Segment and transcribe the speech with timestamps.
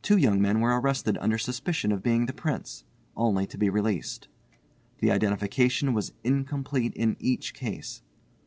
[0.00, 2.84] Two young men were arrested under suspicion of being the Prince,
[3.14, 4.26] only to be released.
[5.00, 8.00] The identification was incomplete in each case.